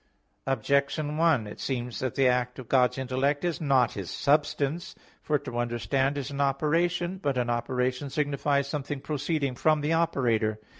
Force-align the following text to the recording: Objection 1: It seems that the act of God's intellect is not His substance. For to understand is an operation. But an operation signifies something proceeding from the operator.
Objection 0.47 1.15
1: 1.15 1.45
It 1.45 1.59
seems 1.59 1.99
that 1.99 2.15
the 2.15 2.27
act 2.27 2.57
of 2.57 2.67
God's 2.67 2.97
intellect 2.97 3.45
is 3.45 3.61
not 3.61 3.91
His 3.93 4.09
substance. 4.09 4.95
For 5.21 5.37
to 5.37 5.59
understand 5.59 6.17
is 6.17 6.31
an 6.31 6.41
operation. 6.41 7.19
But 7.21 7.37
an 7.37 7.51
operation 7.51 8.09
signifies 8.09 8.67
something 8.67 9.01
proceeding 9.01 9.53
from 9.53 9.81
the 9.81 9.93
operator. 9.93 10.59